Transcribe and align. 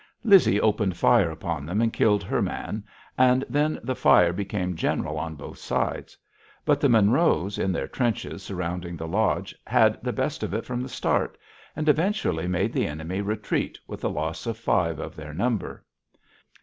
Lizzie 0.23 0.59
opened 0.59 0.97
fire 0.97 1.29
upon 1.29 1.63
them 1.67 1.79
and 1.79 1.93
killed 1.93 2.23
her 2.23 2.41
man, 2.41 2.83
and 3.19 3.45
then 3.47 3.79
the 3.83 3.93
fire 3.93 4.33
became 4.33 4.75
general 4.75 5.19
on 5.19 5.35
both 5.35 5.59
sides. 5.59 6.17
But 6.65 6.81
the 6.81 6.89
Monroes, 6.89 7.59
in 7.59 7.71
their 7.71 7.87
trenches 7.87 8.41
surrounding 8.41 8.97
the 8.97 9.07
lodge, 9.07 9.53
had 9.67 10.03
the 10.03 10.11
best 10.11 10.41
of 10.41 10.55
it 10.55 10.65
from 10.65 10.81
the 10.81 10.89
start, 10.89 11.37
and 11.75 11.87
eventually 11.87 12.47
made 12.47 12.73
the 12.73 12.87
enemy 12.87 13.21
retreat 13.21 13.77
with 13.85 14.03
a 14.03 14.07
loss 14.09 14.47
of 14.47 14.57
five 14.57 14.97
of 14.97 15.15
their 15.15 15.35
number. 15.35 15.85